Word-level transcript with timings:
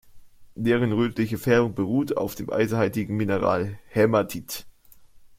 Deren 0.55 0.93
rötliche 0.93 1.37
Färbung 1.37 1.75
beruht 1.75 2.17
auf 2.17 2.33
dem 2.33 2.51
eisenhaltigen 2.51 3.15
Mineral 3.17 3.77
Hämatit. 3.89 4.65